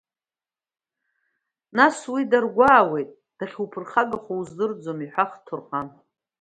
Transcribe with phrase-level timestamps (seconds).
[1.77, 5.87] Нас уи даргәаауеит, дахьуԥырхагахо уздырӡом, иҳәахт Ҭорҟан.